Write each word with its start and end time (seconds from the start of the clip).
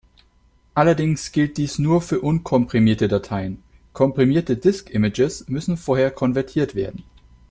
Allerdings 0.73 1.31
gilt 1.31 1.57
dies 1.57 1.77
nur 1.77 2.01
für 2.01 2.21
unkomprimierte 2.21 3.07
Dateien, 3.07 3.61
komprimierte 3.93 4.57
Disk 4.57 4.89
Images 4.89 5.47
müssen 5.47 5.77
vorher 5.77 6.09
konvertiert 6.09 6.73
werden. 6.73 7.03